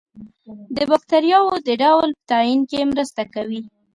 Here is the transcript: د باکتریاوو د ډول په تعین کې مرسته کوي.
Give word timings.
د 0.75 0.77
باکتریاوو 0.89 1.55
د 1.67 1.69
ډول 1.83 2.09
په 2.17 2.23
تعین 2.31 2.59
کې 2.69 2.89
مرسته 2.91 3.21
کوي. 3.33 3.61